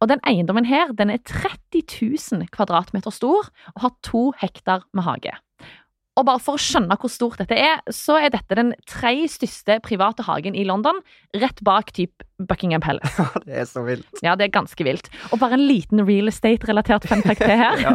[0.00, 5.04] Og den eiendommen her den er 30 000 kvadratmeter stor og har to hektar med
[5.04, 5.36] hage.
[6.18, 9.78] Og bare for å skjønne hvor stort dette er, så er dette den tre største
[9.84, 10.98] private hagen i London,
[11.38, 13.24] rett bak typ Buckingham Palace.
[13.46, 14.08] Det er så vilt.
[14.24, 15.08] Ja, det er ganske vilt.
[15.30, 17.80] Og bare en liten real estate-relatert fun fact til her.
[17.86, 17.94] ja.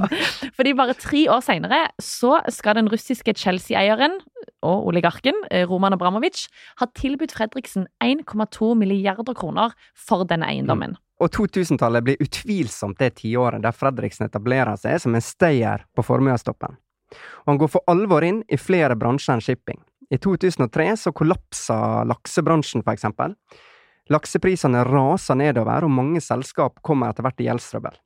[0.56, 4.18] Fordi bare tre år seinere så skal den russiske Chelsea-eieren
[4.66, 6.48] og oligarken eh, Roman Abramovic
[6.82, 10.96] har tilbudt Fredriksen 1,2 milliarder kroner for denne eiendommen.
[10.98, 11.02] Mm.
[11.24, 16.76] Og 2000-tallet blir utvilsomt det tiåret der Fredriksen etablerer seg som en stayer på formuestoppen
[17.44, 19.80] og han går for alvor inn i flere bransjer enn shipping.
[20.14, 21.78] I 2003 så kollapsa
[22.10, 23.36] laksebransjen, for eksempel.
[24.14, 27.98] Lakseprisene raser nedover, og mange selskap kommer etter hvert i gjeldstrøbbel.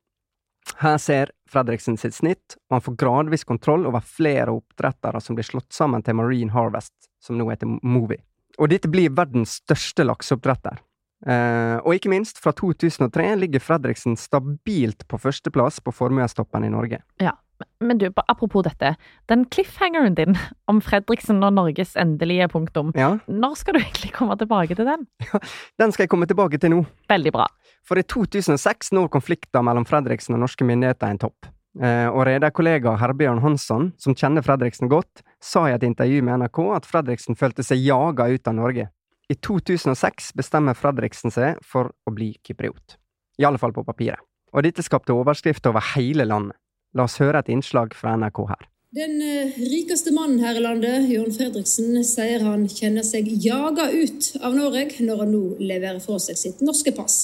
[0.78, 5.46] Her ser Fredriksen sitt snitt, og han får gradvis kontroll over flere oppdrettere som blir
[5.48, 8.20] slått sammen til Marine Harvest, som nå heter Movi.
[8.60, 10.78] Og dette blir verdens største lakseoppdretter.
[11.26, 17.02] Eh, og ikke minst, fra 2003 ligger Fredriksen stabilt på førsteplass på formuestoppen i Norge.
[17.20, 17.34] Ja,
[17.80, 18.94] men du, apropos dette.
[19.30, 20.38] Den cliffhangeren din
[20.70, 23.14] om Fredriksen og Norges endelige punktum, ja.
[23.26, 25.06] når skal du egentlig komme tilbake til den?
[25.30, 25.40] Ja,
[25.80, 26.82] Den skal jeg komme tilbake til nå.
[27.10, 27.46] Veldig bra.
[27.86, 31.50] For i 2006 når konflikter mellom Fredriksen og norske myndigheter en topp.
[31.78, 36.64] Eh, og rederkollega Herbjørn Hansson, som kjenner Fredriksen godt, sa i et intervju med NRK
[36.76, 38.88] at Fredriksen følte seg jaga ut av Norge.
[39.30, 42.98] I 2006 bestemmer Fredriksen seg for å bli kypriot.
[43.38, 44.18] I alle fall på papiret.
[44.50, 46.58] Og dette skapte overskrifter over hele landet.
[46.96, 48.66] La oss høre et innslag fra NRK her.
[48.90, 54.32] Den eh, rikeste mannen her i landet, Jon Fredriksen, sier han kjenner seg jaga ut
[54.42, 57.20] av Norge når han nå leverer fra seg sitt norske pass.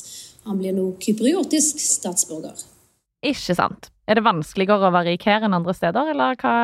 [0.46, 2.62] Han blir nå kypriotisk statsborger.
[3.26, 3.90] Ikke sant.
[4.06, 6.54] Er det vanskeligere å være rik her enn andre steder, eller hva?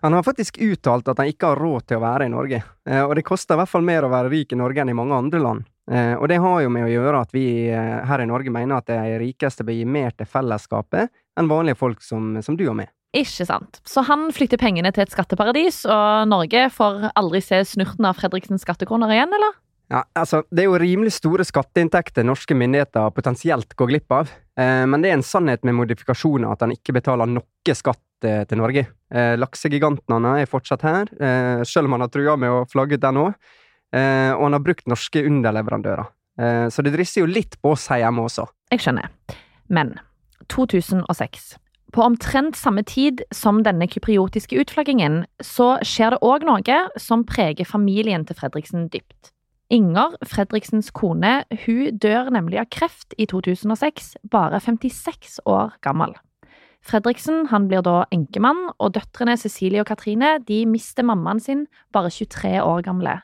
[0.00, 3.04] Han har faktisk uttalt at han ikke har råd til å være i Norge, eh,
[3.04, 5.18] og det koster i hvert fall mer å være rik i Norge enn i mange
[5.26, 5.68] andre land.
[5.92, 8.88] Eh, og det har jo med å gjøre at vi her i Norge mener at
[8.88, 12.92] de rikeste bør gi mer til fellesskapet enn vanlige folk som, som du og meg.
[13.16, 13.80] Ikke sant.
[13.88, 18.66] Så han flytter pengene til et skatteparadis, og Norge får aldri se snurten av Fredriksens
[18.66, 19.56] skattekroner igjen, eller?
[19.88, 24.32] Ja, altså, Det er jo rimelig store skatteinntekter norske myndigheter potensielt går glipp av.
[24.58, 28.42] Eh, men det er en sannhet med modifikasjoner at han ikke betaler noe skatt eh,
[28.44, 28.84] til Norge.
[29.08, 33.04] Eh, laksegigantene er fortsatt her, eh, selv om han har trua med å flagge ut
[33.06, 33.32] den òg.
[33.96, 36.12] Eh, og han har brukt norske underleverandører.
[36.38, 38.44] Eh, så det drisser jo litt på oss her hjemme også.
[38.74, 39.08] Jeg skjønner.
[39.72, 39.96] Men
[40.52, 41.56] 2006.
[41.92, 47.68] På omtrent samme tid som denne kypriotiske utflaggingen, så skjer det òg noe som preger
[47.68, 49.32] familien til Fredriksen dypt.
[49.72, 56.14] Inger, Fredriksens kone, hun dør nemlig av kreft i 2006, bare 56 år gammel.
[56.84, 62.12] Fredriksen han blir da enkemann, og døtrene Cecilie og Katrine de mister mammaen sin bare
[62.12, 63.18] 23 år gamle.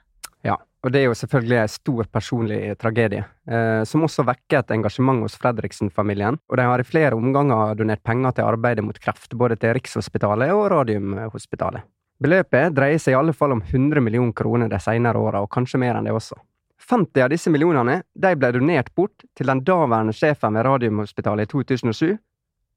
[0.85, 5.23] Og det er jo selvfølgelig en stor personlig tragedie, eh, som også vekker et engasjement
[5.25, 9.57] hos Fredriksen-familien, og de har i flere omganger donert penger til arbeidet mot kreft, både
[9.57, 11.89] til Rikshospitalet og Radiumhospitalet.
[12.21, 15.81] Beløpet dreier seg i alle fall om 100 millioner kroner de senere åra, og kanskje
[15.81, 16.37] mer enn det også.
[16.85, 21.53] 50 av disse millionene de ble donert bort til den daværende sjefen ved Radiumhospitalet i
[21.55, 22.19] 2007,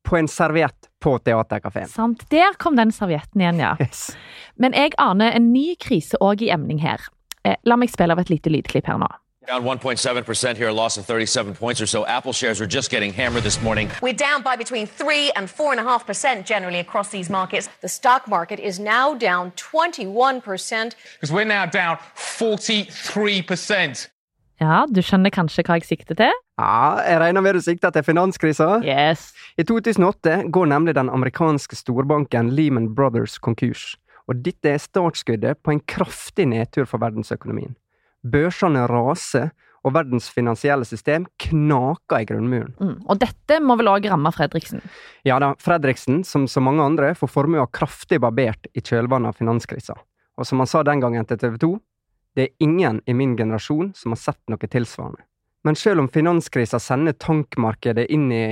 [0.08, 1.92] på en serviett på Theatercaféen.
[1.92, 2.24] Sant.
[2.32, 3.76] Der kom den servietten igjen, ja.
[3.84, 4.14] Yes.
[4.56, 7.04] Men jeg aner en ny krise òg i emning her.
[7.48, 9.08] Eh, la meg spille av et lite lydklipp her nå.
[9.48, 12.06] Down 1.7% here, a loss of 37 points or so.
[12.06, 13.90] Apple shares are just getting hammered this morning.
[14.02, 17.70] We're down by between 3 and 4.5% generally across these markets.
[17.82, 20.96] The stock market is now down 21%.
[21.16, 24.10] because we're now down 43%.
[24.60, 26.34] Ja, du skjønner kanskje hva jeg sikter til?
[26.58, 28.82] Ja, jeg regner med du sikter til finanskrisa?
[28.84, 29.30] Yes.
[29.56, 33.94] I 2008 går nemlig den amerikanske storbanken Lehman Brothers konkurs,
[34.28, 37.76] og dette er startskuddet på en kraftig nedtur for verdensøkonomien.
[38.28, 39.54] Børsene raser,
[39.86, 42.74] og verdens finansielle system knaker i grunnmuren.
[42.82, 42.96] Mm.
[43.08, 44.82] Og dette må vel òg ramme Fredriksen?
[45.28, 49.96] Ja da, Fredriksen, som så mange andre, får formua kraftig barbert i kjølvannet av finanskrisa.
[50.38, 51.72] Og som han sa den gangen til TV 2,
[52.38, 55.24] det er ingen i min generasjon som har sett noe tilsvarende.
[55.66, 58.44] Men selv om finanskrisa sender tankmarkedet inn i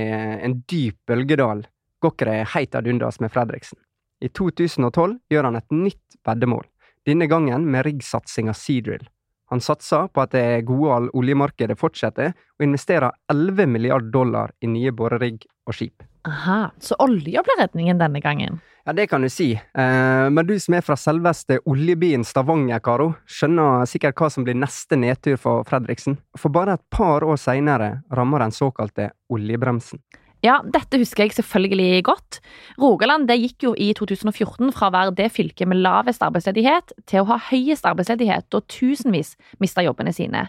[0.44, 1.62] en dyp bølgedal,
[2.02, 3.78] går ikke det heit ad undas med Fredriksen.
[4.20, 6.64] I 2012 gjør han et nytt veddemål,
[7.06, 9.04] denne gangen med riggsatsinga Seadrill.
[9.50, 14.90] Han satser på at det gode oljemarkedet fortsetter, og investerer 11 milliard dollar i nye
[14.96, 16.02] borerigg og skip.
[16.26, 18.58] Aha, så olja ble redningen denne gangen?
[18.86, 23.12] Ja, det kan du si, eh, men du som er fra selveste oljebyen Stavanger, Karo,
[23.26, 26.18] skjønner sikkert hva som blir neste nedtur for Fredriksen.
[26.38, 30.02] For bare et par år seinere rammer den såkalte oljebremsen.
[30.44, 32.40] Ja, dette husker jeg selvfølgelig godt.
[32.80, 37.22] Rogaland det gikk jo i 2014 fra å være det fylket med lavest arbeidsledighet til
[37.22, 40.46] å ha høyest arbeidsledighet, og tusenvis mista jobbene sine.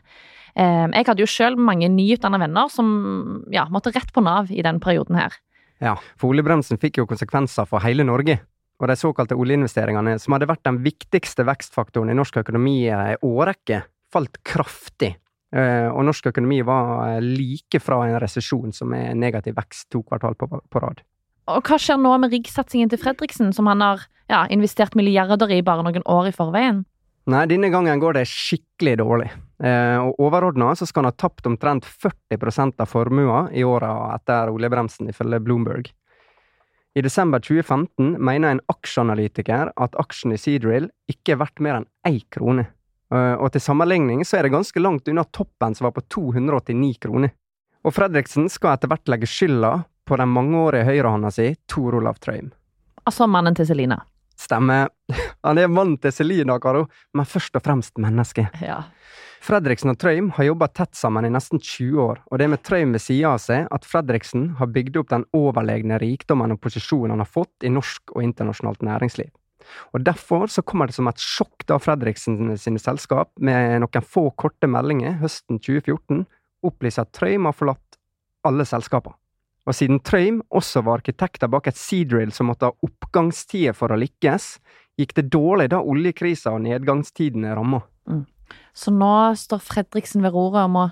[0.57, 4.61] Eh, Jeg hadde jo sjøl mange nyutdanna venner som ja, måtte rett på Nav i
[4.65, 5.39] den perioden her.
[5.79, 8.39] Ja, for oljebremsen fikk jo konsekvenser for hele Norge.
[8.77, 13.81] Og de såkalte oljeinvesteringene, som hadde vært den viktigste vekstfaktoren i norsk økonomi i årrekke,
[14.13, 15.15] falt kraftig.
[15.55, 20.03] Eh, Og norsk økonomi var eh, like fra en resesjon som er negativ vekst to
[20.03, 21.03] kvartal på, på rad.
[21.47, 25.61] Og hva skjer nå med riggsatsingen til Fredriksen, som han har ja, investert milliarder i
[25.63, 26.83] bare noen år i forveien?
[27.27, 29.29] Nei, denne gangen går det skikkelig dårlig.
[29.63, 34.51] Eh, og overordna så skal han ha tapt omtrent 40% av formua i åra etter
[34.51, 35.91] oljebremsen, ifølge Bloomberg.
[36.97, 41.89] I desember 2015 mener en aksjeanalytiker at aksjen i Seadrill ikke er verdt mer enn
[42.07, 42.65] én krone.
[43.13, 46.97] Eh, og til sammenligning så er det ganske langt unna toppen som var på 289
[47.03, 47.33] kroner.
[47.87, 49.73] Og Fredriksen skal etter hvert legge skylda
[50.07, 52.51] på den mangeårige høyrehånda si, Tor Olav Trøim.
[53.07, 54.01] Altså mannen til Selina.
[54.37, 54.91] Stemmer.
[55.47, 58.47] Han er mannen til Selina, Karo, men først og fremst menneske.
[58.61, 58.83] Ja.
[59.43, 62.63] Fredriksen og Trøim har jobba tett sammen i nesten 20 år, og det er med
[62.65, 67.15] Trøim ved sida av seg at Fredriksen har bygd opp den overlegne rikdommen og posisjonen
[67.15, 69.31] han har fått i norsk og internasjonalt næringsliv.
[69.93, 74.29] Og Derfor så kommer det som et sjokk da Fredriksen sine selskap, med noen få
[74.39, 76.25] korte meldinger høsten 2014,
[76.67, 77.99] opplyser at Trøim har forlatt
[78.47, 79.17] alle selskapene.
[79.67, 83.99] Og siden Trøim også var arkitekter bak et Seadrill som måtte ha oppgangstider for å
[83.99, 84.53] lykkes,
[84.97, 87.81] gikk det dårlig da oljekrisa og nedgangstidene ramma.
[88.71, 90.85] Så nå står Fredriksen ved roret om å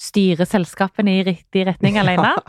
[0.00, 2.34] styre selskapene i riktig retning alene?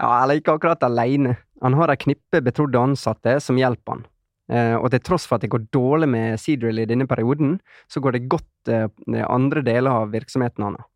[0.00, 1.34] Ja, eller ikke akkurat alene.
[1.60, 4.04] Han har et knippe betrodde ansatte som hjelper han.
[4.50, 7.58] Eh, og til tross for at det går dårlig med Seadrill i denne perioden,
[7.88, 10.88] så går det godt eh, med andre deler av virksomheten hans.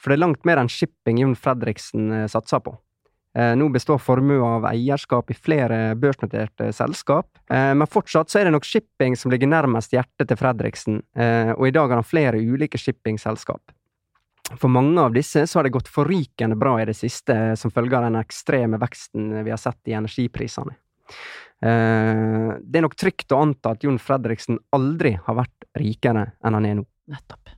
[0.00, 2.76] For det er langt mer enn shipping Jon Fredriksen eh, satser på.
[3.36, 8.48] Eh, nå består formuen av eierskap i flere børsnoterte selskap, eh, men fortsatt så er
[8.48, 12.06] det nok shipping som ligger nærmest hjertet til Fredriksen, eh, og i dag har han
[12.06, 13.74] flere ulike shippingselskap.
[14.58, 17.94] For mange av disse så har det gått forrykende bra i det siste som følge
[17.94, 20.74] av den ekstreme veksten vi har sett i energiprisene.
[21.62, 26.56] Eh, Det er nok trygt å anta at Jon Fredriksen aldri har vært rikere enn
[26.56, 26.86] han er nå.
[27.10, 27.50] Nettopp.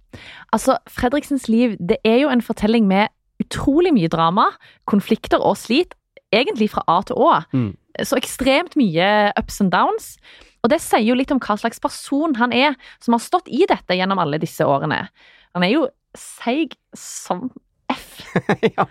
[0.52, 3.12] Altså, Fredriksens liv det er jo en fortelling med
[3.42, 4.50] utrolig mye drama,
[4.86, 5.94] konflikter og slit,
[6.32, 7.42] egentlig fra A til Å.
[7.52, 7.72] Mm.
[8.08, 10.16] Så ekstremt mye ups and downs.
[10.62, 13.66] Og det sier jo litt om hva slags person han er, som har stått i
[13.68, 15.08] dette gjennom alle disse årene.
[15.56, 17.50] Han er jo seig som
[17.92, 18.22] F.
[18.76, 18.86] ja.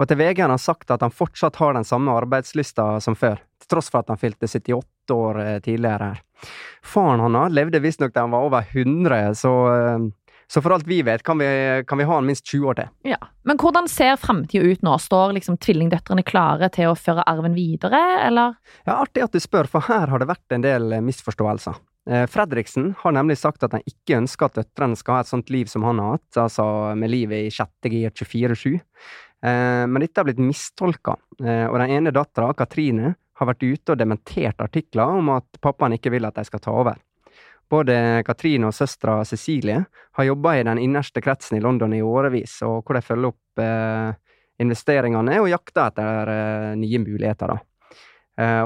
[0.00, 3.42] Og til VG har han sagt at han fortsatt har den samme arbeidslysta som før,
[3.60, 6.24] til tross for at han fylte 78 år eh, tidligere her.
[6.82, 10.08] Faren hans levde visstnok da han var over 100, så, eh,
[10.50, 11.46] så for alt vi vet, kan vi,
[11.88, 12.90] kan vi ha han minst 20 år til.
[13.12, 13.20] Ja.
[13.48, 14.96] Men hvordan ser framtida ut nå?
[15.02, 18.58] Står liksom tvillingdøtrene klare til å føre arven videre, eller?
[18.86, 21.78] Ja, Artig at du spør, for her har det vært en del misforståelser.
[22.10, 25.52] Eh, Fredriksen har nemlig sagt at han ikke ønsker at døtrene skal ha et sånt
[25.54, 26.64] liv som han har hatt, altså
[26.98, 28.74] med livet i sjette gir 24-7.
[28.74, 33.94] Eh, men dette har blitt mistolka, eh, og den ene dattera, Katrine, har vært ute
[33.94, 36.98] og dementert artikler om at pappaen ikke vil at de skal ta over.
[37.70, 37.94] Både
[38.26, 39.78] Katrine og søstera Cecilie
[40.18, 43.62] har jobba i den innerste kretsen i London i årevis, og hvor de følger opp
[44.60, 46.32] investeringene og jakter etter
[46.76, 47.56] nye muligheter.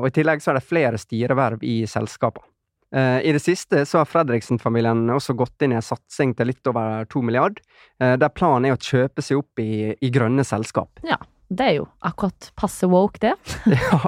[0.03, 2.56] Og I tillegg så er det flere styreverv i selskapene.
[2.95, 6.71] Eh, I det siste så har Fredriksen-familien også gått inn i en satsing til litt
[6.71, 7.59] over to milliard,
[8.01, 11.03] eh, der planen er å kjøpe seg opp i, i grønne selskap.
[11.07, 13.35] Ja, det er jo akkurat passe woke, det.
[13.75, 13.99] Ja,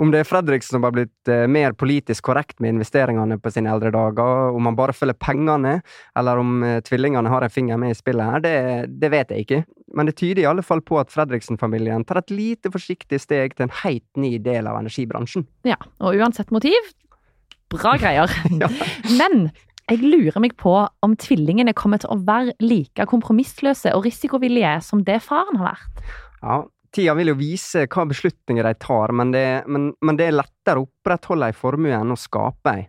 [0.00, 3.72] Om det er Fredriksen som har blitt eh, mer politisk korrekt med investeringene på sine
[3.72, 5.78] eldre dager, om han bare følger pengene,
[6.16, 8.56] eller om tvillingene har en finger med i spillet her, det,
[9.02, 9.62] det vet jeg ikke.
[9.92, 13.68] Men det tyder i alle fall på at Fredriksen-familien tar et lite forsiktig steg til
[13.68, 15.44] en helt ny del av energibransjen.
[15.68, 16.92] Ja, og uansett motiv,
[17.72, 18.32] bra greier.
[18.62, 18.68] Ja.
[19.18, 19.48] Men
[19.90, 25.02] jeg lurer meg på om tvillingene kommer til å være like kompromissløse og risikovillige som
[25.06, 26.06] det faren har vært.
[26.42, 26.60] Ja,
[26.92, 30.82] Tida vil jo vise hva beslutninger de tar, men det, men, men det er lettere
[30.82, 32.82] å opprettholde ei formue enn å skape ei.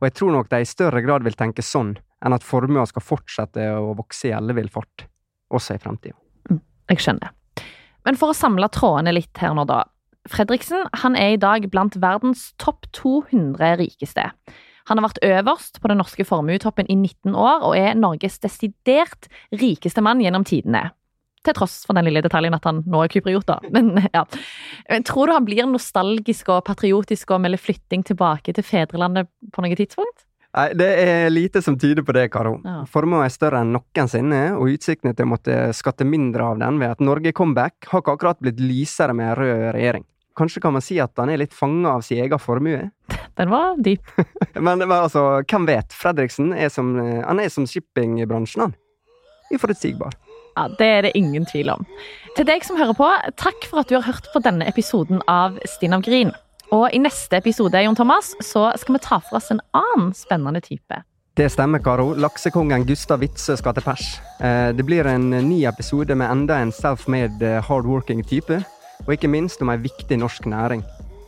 [0.00, 1.92] Og jeg tror nok de i større grad vil tenke sånn,
[2.24, 5.04] enn at formua skal fortsette å vokse i ellevill fart,
[5.52, 6.16] også i fremtida.
[6.90, 7.36] Jeg skjønner.
[8.08, 9.82] Men for å samle trådene litt her nå, da.
[10.28, 14.26] Fredriksen han er i dag blant verdens topp 200 rikeste.
[14.90, 19.30] Han har vært øverst på den norske formuetoppen i 19 år, og er Norges desidert
[19.54, 20.90] rikeste mann gjennom tidene.
[21.46, 23.60] Til tross for den lille detaljen at han nå er kypriot, da.
[23.72, 24.26] Men ja.
[25.08, 29.78] Tror du han blir nostalgisk og patriotisk og melder flytting tilbake til fedrelandet på noe
[29.78, 30.26] tidspunkt?
[30.50, 32.56] Nei, det er lite som tyder på det, Karo.
[32.64, 32.80] Ja.
[32.90, 36.96] Formua er større enn noensinne, og utsiktene til å måtte skatte mindre av den ved
[36.96, 40.06] at Norge comeback har ikke akkurat blitt lysere med en rød regjering.
[40.40, 42.88] Kanskje kan man si at han er litt fanga av sin egen formue?
[43.38, 44.10] Den var dyp.
[44.58, 45.94] Men, men altså, hvem vet?
[45.96, 48.74] Fredriksen er som, han er som shippingbransjen, han.
[49.54, 50.12] Uforutsigbar.
[50.58, 51.86] Ja, Det er det ingen tvil om.
[52.36, 53.08] Til deg som hører på,
[53.40, 56.34] takk for at du har hørt på denne episoden av Stinn av Grin.
[56.70, 60.60] Og i neste episode Jon Thomas, så skal vi ta for oss en annen spennende
[60.62, 61.00] type.
[61.38, 62.10] Det stemmer, Karo.
[62.18, 64.06] Laksekongen Gustav Witzøe skal til pers.
[64.42, 68.60] Eh, Det blir en ny episode med enda en self-made eh, hardworking type.
[69.06, 70.82] Og ikke minst om ei viktig norsk næring.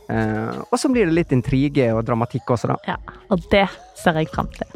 [0.09, 2.75] Eh, Og så blir det litt intrige og dramatikk også, da.
[2.87, 2.95] Ja,
[3.29, 4.67] Og det ser jeg fram til.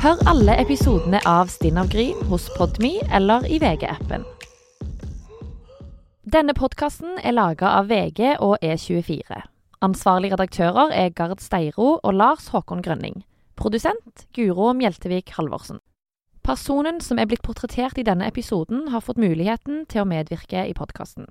[0.00, 4.24] Hør alle episodene av Stinn av Grin hos Podme eller i VG-appen.
[6.30, 9.40] Denne podkasten er laga av VG og E24.
[9.82, 13.24] Ansvarlige redaktører er Gard Steiro og Lars Håkon Grønning.
[13.58, 15.80] Produsent Guro Mjeltevik Halvorsen.
[16.46, 20.76] Personen som er blitt portrettert i denne episoden, har fått muligheten til å medvirke i
[20.76, 21.26] podkasten.